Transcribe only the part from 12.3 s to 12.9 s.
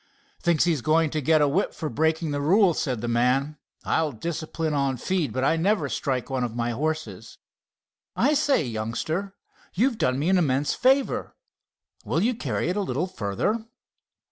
carry it a